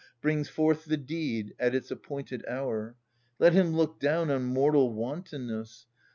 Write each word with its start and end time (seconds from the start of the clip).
Brings 0.19 0.49
forth 0.49 0.85
the 0.85 0.97
deed, 0.97 1.53
at 1.59 1.75
its 1.75 1.91
appointed 1.91 2.43
hour! 2.47 2.95
TiCt 3.39 3.53
him 3.53 3.75
look 3.77 3.99
down 3.99 4.31
on 4.31 4.45
mortal 4.45 4.91
wantonness 4.91 5.85